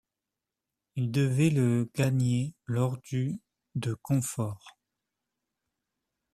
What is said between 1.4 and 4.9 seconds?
le gagner lors du de confort.